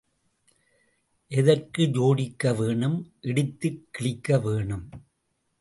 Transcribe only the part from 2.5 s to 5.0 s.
வேணும், இடித்துக் கிழிக்க வேணும்.